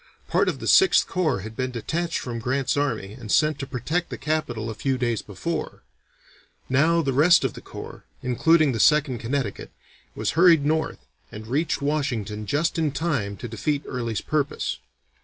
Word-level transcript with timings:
Part 0.27 0.49
of 0.49 0.57
the 0.57 0.65
Sixth 0.65 1.05
Corps 1.05 1.41
had 1.41 1.55
been 1.55 1.69
detached 1.69 2.17
from 2.17 2.39
Grant's 2.39 2.75
army 2.75 3.13
and 3.13 3.31
sent 3.31 3.59
to 3.59 3.67
protect 3.67 4.09
the 4.09 4.17
capital 4.17 4.71
a 4.71 4.73
few 4.73 4.97
days 4.97 5.21
before; 5.21 5.83
now 6.67 7.03
the 7.03 7.13
rest 7.13 7.43
of 7.43 7.53
the 7.53 7.61
corps, 7.61 8.03
including 8.23 8.71
the 8.71 8.79
Second 8.79 9.19
Connecticut, 9.19 9.69
was 10.15 10.31
hurried 10.31 10.65
north 10.65 11.05
and 11.31 11.45
reached 11.45 11.83
Washington 11.83 12.47
just 12.47 12.79
in 12.79 12.91
time 12.91 13.37
to 13.37 13.47
defeat 13.47 13.83
Early's 13.85 14.21
purpose. 14.21 14.79